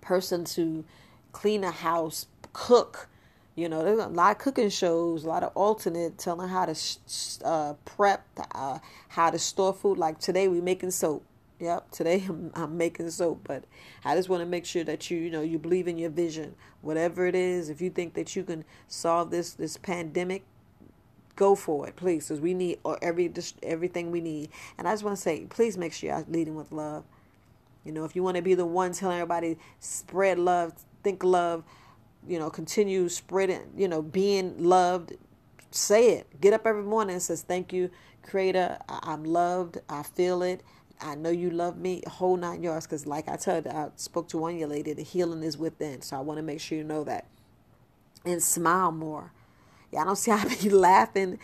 person 0.00 0.44
to 0.44 0.84
clean 1.32 1.64
a 1.64 1.70
house, 1.70 2.26
cook, 2.52 3.08
you 3.54 3.68
know, 3.68 3.84
there's 3.84 3.98
a 3.98 4.08
lot 4.08 4.32
of 4.32 4.38
cooking 4.38 4.70
shows, 4.70 5.24
a 5.24 5.28
lot 5.28 5.42
of 5.42 5.52
alternate 5.54 6.16
telling 6.16 6.48
how 6.48 6.66
to 6.66 6.74
uh, 7.44 7.74
prep, 7.84 8.24
uh, 8.54 8.78
how 9.08 9.30
to 9.30 9.38
store 9.38 9.74
food. 9.74 9.98
Like 9.98 10.18
today, 10.18 10.48
we're 10.48 10.62
making 10.62 10.90
soap. 10.90 11.24
Yep, 11.60 11.90
today 11.92 12.24
I'm, 12.28 12.50
I'm 12.54 12.76
making 12.76 13.10
soap, 13.10 13.42
but 13.44 13.64
I 14.04 14.16
just 14.16 14.28
want 14.28 14.40
to 14.40 14.46
make 14.46 14.64
sure 14.64 14.84
that 14.84 15.10
you, 15.10 15.18
you 15.18 15.30
know, 15.30 15.42
you 15.42 15.58
believe 15.58 15.86
in 15.86 15.98
your 15.98 16.10
vision, 16.10 16.54
whatever 16.80 17.26
it 17.26 17.34
is. 17.34 17.68
If 17.68 17.80
you 17.80 17.90
think 17.90 18.14
that 18.14 18.34
you 18.34 18.42
can 18.42 18.64
solve 18.88 19.30
this 19.30 19.52
this 19.52 19.76
pandemic, 19.76 20.44
go 21.36 21.54
for 21.54 21.88
it, 21.88 21.96
please, 21.96 22.28
because 22.28 22.40
we 22.40 22.54
need 22.54 22.78
every 23.00 23.32
everything 23.62 24.10
we 24.10 24.20
need. 24.20 24.50
And 24.78 24.86
I 24.86 24.92
just 24.92 25.04
want 25.04 25.16
to 25.16 25.22
say, 25.22 25.46
please 25.48 25.78
make 25.78 25.92
sure 25.92 26.10
you're 26.10 26.24
leading 26.28 26.54
with 26.54 26.72
love. 26.72 27.04
You 27.84 27.92
know, 27.92 28.04
if 28.04 28.14
you 28.14 28.22
want 28.22 28.36
to 28.36 28.42
be 28.42 28.54
the 28.54 28.66
one 28.66 28.92
telling 28.92 29.18
everybody 29.18 29.58
spread 29.80 30.38
love, 30.38 30.72
think 31.02 31.24
love, 31.24 31.64
you 32.26 32.38
know, 32.38 32.50
continue 32.50 33.08
spreading, 33.08 33.72
you 33.76 33.88
know, 33.88 34.02
being 34.02 34.62
loved, 34.62 35.14
say 35.70 36.10
it. 36.10 36.40
Get 36.40 36.52
up 36.52 36.66
every 36.66 36.84
morning 36.84 37.14
and 37.14 37.22
says, 37.22 37.42
"Thank 37.42 37.72
you, 37.72 37.90
Creator. 38.22 38.78
I'm 38.88 39.24
loved. 39.24 39.78
I 39.88 40.02
feel 40.02 40.42
it." 40.42 40.62
I 41.04 41.16
know 41.16 41.30
you 41.30 41.50
love 41.50 41.76
me, 41.76 42.02
whole 42.06 42.36
nine 42.36 42.62
yards. 42.62 42.86
Because, 42.86 43.08
like 43.08 43.28
I 43.28 43.34
told, 43.34 43.66
I 43.66 43.88
spoke 43.96 44.28
to 44.28 44.38
one 44.38 44.56
young 44.56 44.70
lady, 44.70 44.92
the 44.92 45.02
healing 45.02 45.42
is 45.42 45.58
within. 45.58 46.00
So 46.00 46.16
I 46.16 46.20
want 46.20 46.38
to 46.38 46.42
make 46.42 46.60
sure 46.60 46.78
you 46.78 46.84
know 46.84 47.02
that, 47.02 47.26
and 48.24 48.40
smile 48.40 48.92
more 48.92 49.32
Y'all 49.92 50.04
don't 50.04 50.16
see 50.16 50.30
I 50.32 50.44
be 50.44 50.70
laughing. 50.70 51.38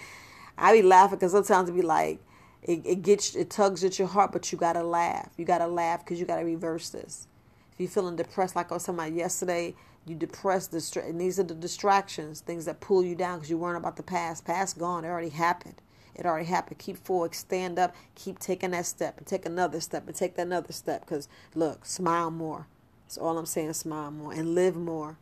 I 0.57 0.73
be 0.73 0.83
laughing 0.83 1.19
because 1.19 1.33
sometimes 1.33 1.69
it 1.69 1.75
be 1.75 1.83
like, 1.83 2.21
it, 2.63 2.85
it 2.85 3.03
gets, 3.03 3.37
it 3.37 3.51
tugs 3.51 3.85
at 3.85 3.99
your 3.99 4.09
heart, 4.09 4.33
but 4.33 4.51
you 4.51 4.59
gotta 4.59 4.83
laugh. 4.83 5.31
You 5.37 5.45
gotta 5.45 5.67
laugh 5.67 6.05
because 6.05 6.19
you 6.19 6.27
gotta 6.27 6.45
reverse 6.45 6.91
this. 6.91 7.29
If 7.73 7.81
you're 7.81 7.89
feeling 7.89 8.17
depressed, 8.17 8.57
like 8.57 8.73
I 8.73 8.75
was 8.75 8.85
talking 8.85 8.99
about 8.99 9.13
yesterday, 9.13 9.75
you 10.05 10.17
depressed. 10.17 10.73
Distra- 10.73 11.09
and 11.09 11.21
these 11.21 11.39
are 11.39 11.45
the 11.45 11.55
distractions, 11.55 12.41
things 12.41 12.65
that 12.65 12.81
pull 12.81 13.05
you 13.05 13.15
down 13.15 13.39
because 13.39 13.51
you 13.51 13.59
weren't 13.59 13.77
about 13.77 13.97
the 13.97 14.03
past. 14.03 14.45
Past 14.45 14.79
gone, 14.79 15.05
it 15.05 15.09
already 15.09 15.29
happened. 15.29 15.81
It 16.15 16.27
already 16.27 16.47
happened. 16.47 16.79
Keep 16.79 16.97
forward, 16.97 17.35
stand 17.37 17.79
up, 17.79 17.95
keep 18.17 18.41
taking 18.41 18.73
that 18.73 18.87
step, 18.87 19.19
and 19.19 19.27
take 19.27 19.47
another 19.47 19.81
step, 19.81 20.09
and 20.09 20.17
take 20.17 20.35
that 20.35 20.47
another 20.47 20.73
step. 20.73 21.03
Because 21.03 21.29
look, 21.55 21.87
smile 21.87 22.33
more. 22.33 22.67
That's 23.05 23.19
all 23.19 23.39
I'm 23.39 23.47
saying. 23.47 23.75
Smile 23.75 24.11
more 24.11 24.33
and 24.33 24.57
live 24.57 24.75
more 24.75 25.19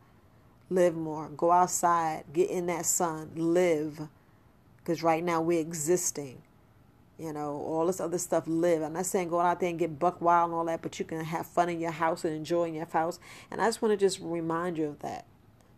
live 0.69 0.95
more. 0.95 1.29
Go 1.29 1.51
outside, 1.51 2.25
get 2.33 2.49
in 2.49 2.67
that 2.67 2.85
sun, 2.85 3.31
live. 3.35 4.07
Because 4.77 5.03
right 5.03 5.23
now 5.23 5.41
we're 5.41 5.59
existing. 5.59 6.41
You 7.17 7.33
know, 7.33 7.55
all 7.55 7.87
this 7.87 7.99
other 7.99 8.19
stuff, 8.19 8.43
live. 8.45 8.83
I'm 8.83 8.93
not 8.93 9.07
saying 9.07 9.29
go 9.29 9.39
out 9.39 9.59
there 9.59 9.69
and 9.69 9.79
get 9.79 9.97
buck 9.97 10.21
wild 10.21 10.49
and 10.49 10.55
all 10.55 10.65
that, 10.65 10.83
but 10.83 10.99
you 10.99 11.05
can 11.05 11.23
have 11.23 11.47
fun 11.47 11.67
in 11.67 11.79
your 11.79 11.91
house 11.91 12.23
and 12.23 12.35
enjoy 12.35 12.65
in 12.65 12.75
your 12.75 12.85
house. 12.85 13.19
And 13.49 13.59
I 13.59 13.65
just 13.65 13.81
want 13.81 13.91
to 13.91 13.97
just 13.97 14.19
remind 14.21 14.77
you 14.77 14.85
of 14.85 14.99
that. 14.99 15.25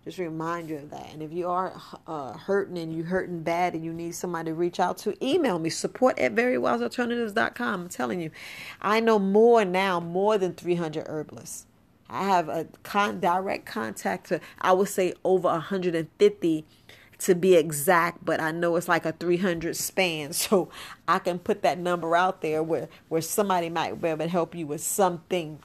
Just 0.03 0.17
remind 0.17 0.69
you 0.69 0.77
of 0.77 0.89
that. 0.91 1.13
And 1.13 1.21
if 1.21 1.31
you 1.31 1.47
are 1.47 1.79
uh, 2.07 2.33
hurting 2.33 2.77
and 2.77 2.93
you 2.93 3.03
hurting 3.03 3.43
bad 3.43 3.73
and 3.73 3.83
you 3.83 3.93
need 3.93 4.15
somebody 4.15 4.51
to 4.51 4.53
reach 4.53 4.79
out 4.79 4.97
to, 4.99 5.25
email 5.25 5.59
me 5.59 5.69
support 5.69 6.17
at 6.19 6.35
verywisealternatives.com. 6.35 7.81
I'm 7.81 7.89
telling 7.89 8.19
you, 8.21 8.31
I 8.81 8.99
know 8.99 9.19
more 9.19 9.63
now, 9.63 9.99
more 9.99 10.37
than 10.37 10.53
300 10.53 11.05
herbalists. 11.07 11.65
I 12.09 12.23
have 12.23 12.49
a 12.49 12.67
con- 12.83 13.19
direct 13.19 13.65
contact 13.65 14.29
to, 14.29 14.41
I 14.61 14.73
would 14.73 14.89
say, 14.89 15.13
over 15.23 15.47
150 15.47 16.65
to 17.19 17.35
be 17.35 17.55
exact, 17.55 18.23
but 18.23 18.39
I 18.39 18.51
know 18.51 18.75
it's 18.77 18.87
like 18.87 19.05
a 19.05 19.11
300 19.11 19.75
span. 19.75 20.33
So 20.39 20.69
I 21.07 21.19
can 21.19 21.37
put 21.39 21.61
that 21.63 21.77
number 21.77 22.15
out 22.15 22.41
there 22.41 22.63
where, 22.63 22.87
where 23.09 23.21
somebody 23.21 23.69
might 23.69 24.01
be 24.01 24.07
able 24.07 24.25
to 24.25 24.29
help 24.29 24.55
you 24.55 24.65
with 24.67 24.81
something 24.81 25.59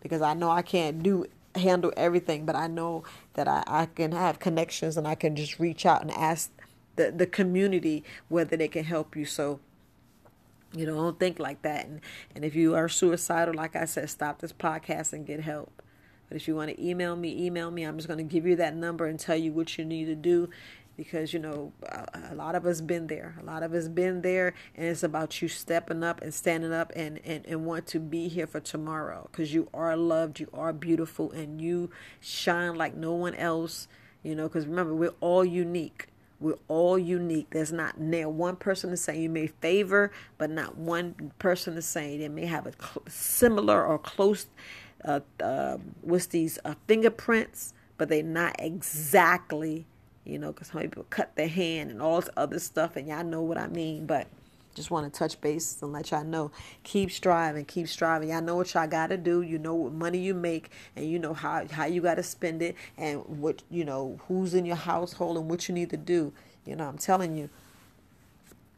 because 0.00 0.22
I 0.22 0.34
know 0.34 0.50
I 0.50 0.62
can't 0.62 1.02
do 1.02 1.26
handle 1.54 1.92
everything, 1.96 2.46
but 2.46 2.56
I 2.56 2.66
know 2.66 3.04
that 3.34 3.48
I, 3.48 3.62
I 3.66 3.86
can 3.86 4.12
have 4.12 4.38
connections 4.38 4.96
and 4.96 5.06
I 5.06 5.14
can 5.14 5.36
just 5.36 5.58
reach 5.58 5.84
out 5.84 6.02
and 6.02 6.10
ask 6.12 6.50
the, 6.96 7.10
the 7.10 7.26
community 7.26 8.04
whether 8.28 8.56
they 8.56 8.68
can 8.68 8.84
help 8.84 9.16
you. 9.16 9.24
So, 9.24 9.60
you 10.72 10.86
know, 10.86 10.94
don't 10.94 11.18
think 11.18 11.38
like 11.38 11.62
that. 11.62 11.86
And, 11.86 12.00
and 12.34 12.44
if 12.44 12.54
you 12.54 12.74
are 12.74 12.88
suicidal, 12.88 13.54
like 13.54 13.76
I 13.76 13.84
said, 13.84 14.08
stop 14.10 14.40
this 14.40 14.52
podcast 14.52 15.12
and 15.12 15.26
get 15.26 15.40
help. 15.40 15.82
But 16.28 16.36
if 16.36 16.48
you 16.48 16.56
want 16.56 16.70
to 16.70 16.82
email 16.82 17.14
me, 17.14 17.44
email 17.44 17.70
me. 17.70 17.82
I'm 17.82 17.96
just 17.96 18.08
going 18.08 18.18
to 18.18 18.24
give 18.24 18.46
you 18.46 18.56
that 18.56 18.74
number 18.74 19.06
and 19.06 19.20
tell 19.20 19.36
you 19.36 19.52
what 19.52 19.76
you 19.76 19.84
need 19.84 20.06
to 20.06 20.14
do 20.14 20.48
because 20.96 21.32
you 21.32 21.38
know 21.38 21.72
a 22.30 22.34
lot 22.34 22.54
of 22.54 22.66
us 22.66 22.80
been 22.80 23.06
there 23.06 23.34
a 23.40 23.44
lot 23.44 23.62
of 23.62 23.72
us 23.72 23.88
been 23.88 24.20
there 24.22 24.52
and 24.76 24.86
it's 24.86 25.02
about 25.02 25.40
you 25.40 25.48
stepping 25.48 26.04
up 26.04 26.20
and 26.20 26.34
standing 26.34 26.72
up 26.72 26.92
and 26.94 27.18
and, 27.24 27.46
and 27.46 27.64
want 27.64 27.86
to 27.86 27.98
be 27.98 28.28
here 28.28 28.46
for 28.46 28.60
tomorrow 28.60 29.26
because 29.30 29.54
you 29.54 29.68
are 29.72 29.96
loved 29.96 30.38
you 30.38 30.48
are 30.52 30.72
beautiful 30.72 31.30
and 31.32 31.60
you 31.60 31.90
shine 32.20 32.74
like 32.74 32.94
no 32.94 33.12
one 33.12 33.34
else 33.36 33.88
you 34.22 34.34
know 34.34 34.44
because 34.48 34.66
remember 34.66 34.94
we're 34.94 35.14
all 35.20 35.44
unique 35.44 36.08
we're 36.42 36.58
all 36.68 36.98
unique. 36.98 37.48
There's 37.50 37.72
not 37.72 37.94
there 37.98 38.28
one 38.28 38.56
person 38.56 38.90
the 38.90 38.98
same. 38.98 39.22
You 39.22 39.30
may 39.30 39.48
favor, 39.48 40.12
but 40.38 40.50
not 40.50 40.76
one 40.78 41.32
person 41.38 41.76
the 41.76 41.82
same. 41.82 42.20
They 42.20 42.28
may 42.28 42.46
have 42.46 42.66
a 42.66 42.72
cl- 42.72 43.04
similar 43.08 43.86
or 43.86 43.98
close, 43.98 44.46
uh, 45.04 45.20
uh, 45.42 45.78
what's 46.02 46.26
these 46.26 46.58
uh, 46.64 46.74
fingerprints, 46.88 47.74
but 47.98 48.08
they're 48.10 48.22
not 48.24 48.56
exactly 48.58 49.86
you 50.24 50.38
know, 50.38 50.52
because 50.52 50.68
some 50.68 50.82
people 50.82 51.06
cut 51.10 51.36
their 51.36 51.48
hand 51.48 51.90
and 51.90 52.02
all 52.02 52.20
this 52.20 52.30
other 52.36 52.58
stuff, 52.58 52.96
and 52.96 53.08
y'all 53.08 53.24
know 53.24 53.42
what 53.42 53.58
I 53.58 53.68
mean. 53.68 54.06
But 54.06 54.28
just 54.74 54.90
want 54.90 55.12
to 55.12 55.18
touch 55.18 55.40
base 55.40 55.80
and 55.82 55.92
let 55.92 56.10
y'all 56.10 56.24
know. 56.24 56.50
Keep 56.82 57.10
striving, 57.10 57.64
keep 57.64 57.88
striving. 57.88 58.30
Y'all 58.30 58.42
know 58.42 58.56
what 58.56 58.74
y'all 58.74 58.86
got 58.86 59.08
to 59.08 59.16
do. 59.16 59.42
You 59.42 59.58
know 59.58 59.74
what 59.74 59.92
money 59.92 60.18
you 60.18 60.34
make, 60.34 60.70
and 60.96 61.08
you 61.08 61.18
know 61.18 61.34
how 61.34 61.66
how 61.70 61.84
you 61.84 62.00
got 62.00 62.16
to 62.16 62.22
spend 62.22 62.62
it, 62.62 62.76
and 62.96 63.24
what 63.26 63.62
you 63.70 63.84
know 63.84 64.20
who's 64.28 64.54
in 64.54 64.64
your 64.64 64.76
household 64.76 65.36
and 65.36 65.48
what 65.48 65.68
you 65.68 65.74
need 65.74 65.90
to 65.90 65.96
do. 65.96 66.32
You 66.64 66.76
know, 66.76 66.84
I'm 66.84 66.98
telling 66.98 67.36
you. 67.36 67.50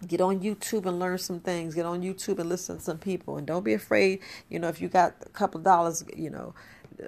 Get 0.06 0.20
on 0.20 0.40
YouTube 0.40 0.84
and 0.84 0.98
learn 0.98 1.16
some 1.16 1.40
things. 1.40 1.74
Get 1.74 1.86
on 1.86 2.02
YouTube 2.02 2.38
and 2.38 2.46
listen 2.46 2.76
to 2.76 2.82
some 2.82 2.98
people, 2.98 3.38
and 3.38 3.46
don't 3.46 3.64
be 3.64 3.72
afraid. 3.72 4.20
You 4.50 4.58
know, 4.58 4.68
if 4.68 4.78
you 4.78 4.88
got 4.88 5.14
a 5.24 5.30
couple 5.30 5.60
dollars, 5.60 6.04
you 6.14 6.28
know, 6.28 6.52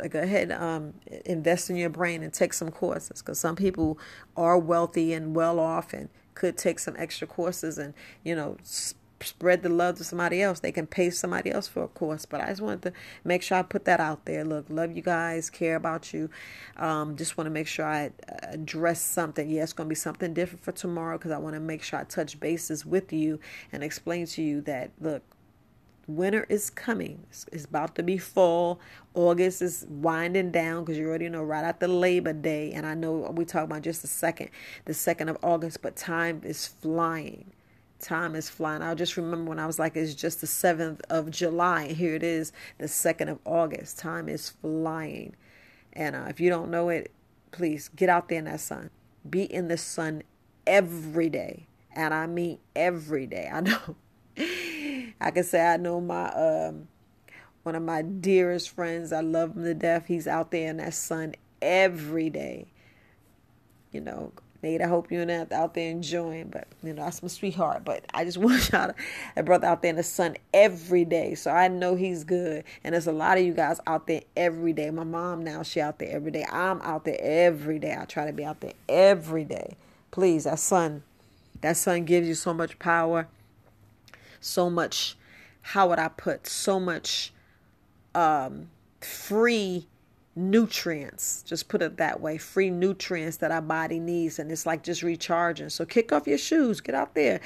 go 0.08 0.20
ahead 0.20 0.50
um, 0.52 0.94
invest 1.24 1.70
in 1.70 1.76
your 1.76 1.90
brain 1.90 2.22
and 2.22 2.32
take 2.32 2.52
some 2.52 2.70
courses 2.70 3.22
because 3.22 3.38
some 3.38 3.56
people 3.56 3.98
are 4.36 4.58
wealthy 4.58 5.12
and 5.12 5.34
well 5.34 5.58
off 5.60 5.92
and 5.92 6.08
could 6.36 6.56
take 6.56 6.78
some 6.78 6.94
extra 6.96 7.26
courses 7.26 7.78
and 7.78 7.92
you 8.22 8.36
know 8.36 8.56
spread 9.22 9.62
the 9.62 9.68
love 9.70 9.96
to 9.96 10.04
somebody 10.04 10.42
else. 10.42 10.60
They 10.60 10.72
can 10.72 10.86
pay 10.86 11.08
somebody 11.08 11.50
else 11.50 11.66
for 11.66 11.82
a 11.82 11.88
course. 11.88 12.26
But 12.26 12.42
i 12.42 12.48
just 12.48 12.60
wanted 12.60 12.82
to 12.82 12.92
make 13.24 13.42
sure 13.42 13.58
i 13.58 13.62
put 13.62 13.86
that 13.86 13.98
out 13.98 14.26
there. 14.26 14.44
Look 14.44 14.66
love 14.68 14.94
you 14.94 15.02
guys 15.02 15.50
care 15.50 15.76
about 15.76 16.12
you. 16.12 16.30
Um, 16.76 17.16
just 17.16 17.36
want 17.36 17.46
to 17.46 17.50
make 17.50 17.66
sure 17.66 17.86
i 17.86 18.12
address 18.44 19.00
something. 19.00 19.50
Yeah 19.50 19.62
it's 19.62 19.72
going 19.72 19.88
to 19.88 19.88
be 19.88 19.96
something 19.96 20.34
different 20.34 20.62
for 20.62 20.72
tomorrow 20.72 21.18
because 21.18 21.32
i 21.32 21.38
want 21.38 21.54
to 21.54 21.60
make 21.60 21.82
sure 21.82 21.98
i 21.98 22.04
touch 22.04 22.38
bases 22.38 22.84
with 22.84 23.12
you 23.12 23.40
and 23.72 23.82
explain 23.82 24.26
to 24.26 24.42
you 24.42 24.60
that 24.62 24.90
look 25.00 25.22
winter 26.06 26.46
is 26.48 26.70
coming. 26.70 27.24
It's, 27.30 27.46
it's, 27.52 27.64
about 27.64 27.94
to 27.96 28.02
be 28.02 28.18
fall. 28.18 28.80
August 29.14 29.62
is 29.62 29.86
winding 29.88 30.50
down 30.50 30.84
because 30.84 30.98
you 30.98 31.08
already 31.08 31.28
know 31.28 31.42
right 31.42 31.64
after 31.64 31.88
Labor 31.88 32.32
Day. 32.32 32.72
And 32.72 32.86
I 32.86 32.94
know 32.94 33.32
we 33.34 33.44
talk 33.44 33.64
about 33.64 33.82
just 33.82 34.02
the 34.02 34.08
second, 34.08 34.50
the 34.84 34.94
second 34.94 35.28
of 35.28 35.38
August, 35.42 35.82
but 35.82 35.96
time 35.96 36.42
is 36.44 36.66
flying. 36.66 37.52
Time 37.98 38.34
is 38.34 38.48
flying. 38.48 38.82
I'll 38.82 38.94
just 38.94 39.16
remember 39.16 39.48
when 39.48 39.58
I 39.58 39.66
was 39.66 39.78
like, 39.78 39.96
it's 39.96 40.14
just 40.14 40.40
the 40.40 40.46
7th 40.46 41.00
of 41.08 41.30
July. 41.30 41.84
And 41.84 41.96
here 41.96 42.14
it 42.14 42.22
is, 42.22 42.52
the 42.78 42.86
2nd 42.86 43.30
of 43.30 43.38
August. 43.44 43.98
Time 43.98 44.28
is 44.28 44.50
flying. 44.50 45.34
And 45.94 46.14
uh, 46.14 46.26
if 46.28 46.38
you 46.40 46.50
don't 46.50 46.70
know 46.70 46.90
it, 46.90 47.10
please 47.52 47.88
get 47.88 48.10
out 48.10 48.28
there 48.28 48.38
in 48.38 48.44
that 48.44 48.60
sun. 48.60 48.90
Be 49.28 49.42
in 49.42 49.68
the 49.68 49.78
sun 49.78 50.22
every 50.66 51.30
day. 51.30 51.66
And 51.92 52.12
I 52.12 52.26
mean 52.26 52.58
every 52.76 53.26
day. 53.26 53.48
I 53.50 53.62
know 53.62 53.96
I 55.20 55.30
can 55.30 55.44
say 55.44 55.64
I 55.64 55.76
know 55.76 56.00
my 56.00 56.28
um, 56.30 56.88
one 57.62 57.74
of 57.74 57.82
my 57.82 58.02
dearest 58.02 58.70
friends. 58.70 59.12
I 59.12 59.20
love 59.20 59.56
him 59.56 59.64
to 59.64 59.74
death. 59.74 60.06
He's 60.06 60.26
out 60.26 60.50
there 60.50 60.70
in 60.70 60.76
that 60.78 60.94
sun 60.94 61.34
every 61.60 62.30
day. 62.30 62.66
You 63.92 64.00
know, 64.02 64.32
Nate, 64.62 64.82
I 64.82 64.86
hope 64.86 65.10
you're 65.10 65.24
not 65.24 65.52
out 65.52 65.74
there 65.74 65.90
enjoying, 65.90 66.48
but 66.48 66.68
you 66.82 66.92
know, 66.92 67.04
that's 67.04 67.22
my 67.22 67.28
sweetheart. 67.28 67.84
But 67.84 68.04
I 68.12 68.24
just 68.24 68.36
want 68.38 68.70
y'all 68.72 68.88
to 68.88 68.94
that 69.34 69.44
brother 69.44 69.66
out 69.66 69.82
there 69.82 69.90
in 69.90 69.96
the 69.96 70.02
sun 70.02 70.36
every 70.52 71.04
day. 71.04 71.34
So 71.34 71.50
I 71.50 71.68
know 71.68 71.94
he's 71.94 72.24
good. 72.24 72.64
And 72.84 72.92
there's 72.92 73.06
a 73.06 73.12
lot 73.12 73.38
of 73.38 73.44
you 73.44 73.54
guys 73.54 73.80
out 73.86 74.06
there 74.06 74.22
every 74.36 74.72
day. 74.72 74.90
My 74.90 75.04
mom 75.04 75.42
now, 75.42 75.62
she 75.62 75.80
out 75.80 75.98
there 75.98 76.10
every 76.10 76.30
day. 76.30 76.44
I'm 76.50 76.80
out 76.82 77.04
there 77.04 77.18
every 77.20 77.78
day. 77.78 77.96
I 77.98 78.04
try 78.04 78.26
to 78.26 78.32
be 78.32 78.44
out 78.44 78.60
there 78.60 78.74
every 78.88 79.44
day. 79.44 79.76
Please, 80.10 80.44
that 80.44 80.58
sun, 80.58 81.02
that 81.62 81.76
sun 81.76 82.04
gives 82.04 82.28
you 82.28 82.34
so 82.34 82.54
much 82.54 82.78
power 82.78 83.28
so 84.46 84.70
much, 84.70 85.16
how 85.62 85.88
would 85.88 85.98
I 85.98 86.08
put, 86.08 86.46
so 86.46 86.78
much 86.80 87.32
um, 88.14 88.68
free 89.00 89.86
nutrients. 90.36 91.42
Just 91.42 91.68
put 91.68 91.80
it 91.80 91.96
that 91.96 92.20
way 92.20 92.36
free 92.36 92.68
nutrients 92.68 93.38
that 93.38 93.50
our 93.50 93.62
body 93.62 93.98
needs. 93.98 94.38
And 94.38 94.52
it's 94.52 94.66
like 94.66 94.82
just 94.82 95.02
recharging. 95.02 95.70
So 95.70 95.84
kick 95.86 96.12
off 96.12 96.26
your 96.26 96.38
shoes, 96.38 96.80
get 96.80 96.94
out 96.94 97.14
there, 97.14 97.40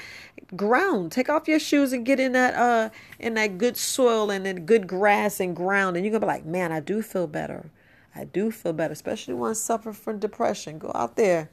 ground, 0.56 1.12
take 1.12 1.28
off 1.28 1.46
your 1.46 1.60
shoes 1.60 1.92
and 1.92 2.04
get 2.04 2.18
in 2.18 2.32
that, 2.32 2.54
uh, 2.54 2.90
in 3.20 3.34
that 3.34 3.58
good 3.58 3.76
soil 3.76 4.30
and 4.30 4.46
in 4.46 4.66
good 4.66 4.88
grass 4.88 5.38
and 5.38 5.54
ground. 5.54 5.96
And 5.96 6.04
you're 6.04 6.12
to 6.12 6.20
be 6.20 6.26
like, 6.26 6.44
man, 6.44 6.72
I 6.72 6.80
do 6.80 7.00
feel 7.00 7.28
better. 7.28 7.70
I 8.14 8.24
do 8.24 8.50
feel 8.50 8.72
better, 8.72 8.92
especially 8.92 9.34
when 9.34 9.52
I 9.52 9.54
suffer 9.54 9.92
from 9.92 10.18
depression. 10.18 10.78
Go 10.78 10.90
out 10.94 11.14
there. 11.14 11.48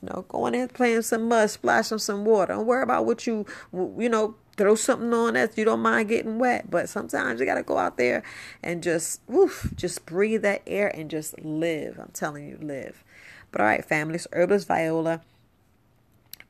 You 0.00 0.08
know, 0.08 0.24
go 0.28 0.46
in 0.46 0.52
there, 0.52 0.68
play 0.68 0.94
in 0.94 1.02
some 1.02 1.28
mud, 1.28 1.50
splash 1.50 1.88
some 1.88 2.24
water. 2.24 2.54
Don't 2.54 2.66
worry 2.66 2.82
about 2.82 3.04
what 3.04 3.26
you, 3.26 3.46
you 3.72 4.08
know, 4.08 4.36
throw 4.62 4.76
something 4.76 5.12
on 5.12 5.34
that 5.34 5.58
you 5.58 5.64
don't 5.64 5.80
mind 5.80 6.08
getting 6.08 6.38
wet. 6.38 6.70
But 6.70 6.88
sometimes 6.88 7.40
you 7.40 7.46
got 7.46 7.56
to 7.56 7.64
go 7.64 7.78
out 7.78 7.96
there 7.96 8.22
and 8.62 8.80
just, 8.80 9.20
woof, 9.26 9.72
just 9.74 10.06
breathe 10.06 10.42
that 10.42 10.62
air 10.68 10.86
and 10.96 11.10
just 11.10 11.36
live. 11.44 11.98
I'm 11.98 12.12
telling 12.12 12.46
you, 12.46 12.58
live. 12.60 13.02
But 13.50 13.60
all 13.60 13.66
right, 13.66 13.84
families, 13.84 14.28
Herbalist 14.32 14.68
Viola, 14.68 15.22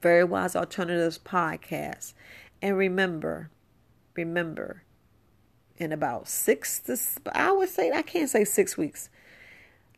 Very 0.02 0.24
Wise 0.24 0.54
Alternatives 0.54 1.18
podcast. 1.18 2.12
And 2.60 2.76
remember, 2.76 3.48
remember, 4.14 4.82
in 5.78 5.90
about 5.90 6.28
six 6.28 6.80
to, 6.80 6.98
I 7.34 7.50
would 7.50 7.70
say, 7.70 7.92
I 7.92 8.02
can't 8.02 8.28
say 8.28 8.44
six 8.44 8.76
weeks 8.76 9.08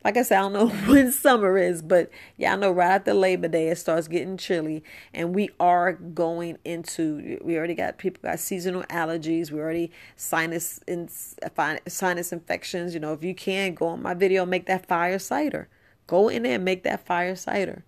like 0.04 0.18
I 0.18 0.22
said, 0.22 0.38
I 0.38 0.42
don't 0.42 0.52
know 0.52 0.68
when 0.92 1.10
summer 1.10 1.56
is, 1.56 1.80
but 1.80 2.10
yeah, 2.36 2.52
I 2.52 2.56
know 2.56 2.70
right 2.70 2.90
after 2.90 3.14
Labor 3.14 3.48
Day 3.48 3.68
it 3.68 3.78
starts 3.78 4.06
getting 4.06 4.36
chilly, 4.36 4.84
and 5.14 5.34
we 5.34 5.50
are 5.58 5.94
going 5.94 6.58
into. 6.64 7.38
We 7.42 7.56
already 7.56 7.74
got 7.74 7.96
people 7.96 8.20
got 8.22 8.38
seasonal 8.38 8.82
allergies. 8.84 9.50
We 9.50 9.60
already 9.60 9.90
sinus 10.16 10.80
in, 10.86 11.08
sinus 11.08 12.32
infections. 12.32 12.92
You 12.92 13.00
know, 13.00 13.14
if 13.14 13.24
you 13.24 13.34
can 13.34 13.74
go 13.74 13.88
on 13.88 14.02
my 14.02 14.14
video, 14.14 14.44
make 14.44 14.66
that 14.66 14.86
fire 14.86 15.18
cider. 15.18 15.68
Go 16.06 16.28
in 16.28 16.42
there 16.42 16.56
and 16.56 16.64
make 16.64 16.82
that 16.82 17.06
fire 17.06 17.34
cider. 17.34 17.82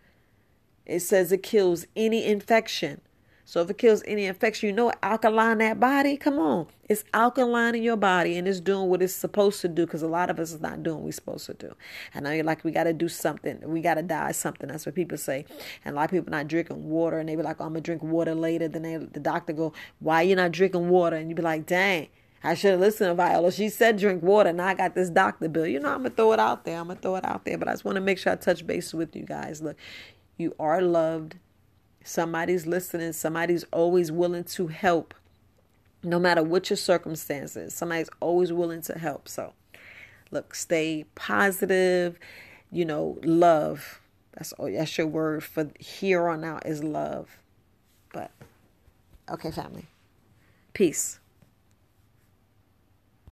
It 0.86 1.00
says 1.00 1.32
it 1.32 1.42
kills 1.42 1.86
any 1.94 2.24
infection. 2.24 3.02
So 3.48 3.60
if 3.60 3.70
it 3.70 3.78
kills 3.78 4.02
any 4.08 4.26
infection, 4.26 4.68
you 4.68 4.74
know 4.74 4.92
alkaline 5.04 5.58
that 5.58 5.78
body. 5.78 6.16
Come 6.16 6.40
on, 6.40 6.66
it's 6.88 7.04
alkaline 7.14 7.76
in 7.76 7.84
your 7.84 7.96
body 7.96 8.36
and 8.36 8.48
it's 8.48 8.58
doing 8.58 8.88
what 8.88 9.00
it's 9.00 9.14
supposed 9.14 9.60
to 9.60 9.68
do. 9.68 9.86
Because 9.86 10.02
a 10.02 10.08
lot 10.08 10.30
of 10.30 10.40
us 10.40 10.52
is 10.52 10.60
not 10.60 10.82
doing 10.82 10.96
what 10.96 11.04
we're 11.04 11.12
supposed 11.12 11.46
to 11.46 11.54
do. 11.54 11.72
I 12.12 12.18
know 12.18 12.32
you're 12.32 12.42
like 12.42 12.64
we 12.64 12.72
got 12.72 12.84
to 12.84 12.92
do 12.92 13.08
something. 13.08 13.60
We 13.64 13.80
got 13.80 13.94
to 13.94 14.02
die 14.02 14.32
something. 14.32 14.68
That's 14.68 14.84
what 14.84 14.96
people 14.96 15.16
say. 15.16 15.46
And 15.84 15.94
a 15.94 15.96
lot 15.96 16.06
of 16.06 16.10
people 16.10 16.32
not 16.32 16.48
drinking 16.48 16.90
water, 16.90 17.20
and 17.20 17.28
they 17.28 17.36
be 17.36 17.42
like, 17.42 17.60
oh, 17.60 17.66
"I'm 17.66 17.70
gonna 17.70 17.82
drink 17.82 18.02
water 18.02 18.34
later." 18.34 18.66
Then 18.66 18.82
they, 18.82 18.96
the 18.96 19.20
doctor 19.20 19.52
go, 19.52 19.72
"Why 20.00 20.22
you 20.22 20.34
not 20.34 20.50
drinking 20.50 20.88
water?" 20.88 21.14
And 21.14 21.30
you 21.30 21.36
be 21.36 21.42
like, 21.42 21.66
"Dang." 21.66 22.08
I 22.42 22.54
should 22.54 22.72
have 22.72 22.80
listened 22.80 23.10
to 23.10 23.14
Viola. 23.14 23.50
She 23.50 23.68
said 23.68 23.96
drink 23.98 24.22
water. 24.22 24.52
Now 24.52 24.66
I 24.66 24.74
got 24.74 24.94
this 24.94 25.10
doctor 25.10 25.48
bill. 25.48 25.66
You 25.66 25.80
know, 25.80 25.88
I'm 25.88 26.02
going 26.02 26.10
to 26.10 26.16
throw 26.16 26.32
it 26.32 26.38
out 26.38 26.64
there. 26.64 26.78
I'm 26.78 26.86
going 26.86 26.96
to 26.96 27.02
throw 27.02 27.16
it 27.16 27.24
out 27.24 27.44
there. 27.44 27.58
But 27.58 27.66
I 27.66 27.72
just 27.72 27.84
want 27.84 27.96
to 27.96 28.00
make 28.00 28.18
sure 28.18 28.32
I 28.32 28.36
touch 28.36 28.64
base 28.64 28.94
with 28.94 29.16
you 29.16 29.24
guys. 29.24 29.62
Look, 29.62 29.76
you 30.36 30.54
are 30.60 30.80
loved. 30.80 31.36
Somebody's 32.06 32.68
listening. 32.68 33.12
Somebody's 33.12 33.64
always 33.72 34.12
willing 34.12 34.44
to 34.44 34.68
help, 34.68 35.12
no 36.04 36.20
matter 36.20 36.40
what 36.40 36.70
your 36.70 36.76
circumstances. 36.76 37.74
Somebody's 37.74 38.10
always 38.20 38.52
willing 38.52 38.80
to 38.82 38.96
help. 38.96 39.28
So, 39.28 39.54
look, 40.30 40.54
stay 40.54 41.04
positive. 41.16 42.16
You 42.70 42.84
know, 42.84 43.18
love. 43.24 44.00
That's 44.34 44.52
all. 44.52 44.70
That's 44.70 44.96
your 44.96 45.08
word 45.08 45.42
for 45.42 45.68
here 45.80 46.28
on 46.28 46.44
out 46.44 46.64
is 46.64 46.84
love. 46.84 47.38
But 48.12 48.30
okay, 49.28 49.50
family. 49.50 49.86
Peace. 50.74 51.18